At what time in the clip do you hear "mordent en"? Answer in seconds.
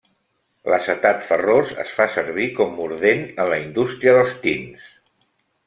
2.79-3.53